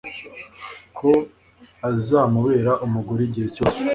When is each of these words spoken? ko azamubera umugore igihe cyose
ko 0.97 1.09
azamubera 1.89 2.71
umugore 2.85 3.21
igihe 3.27 3.47
cyose 3.55 3.79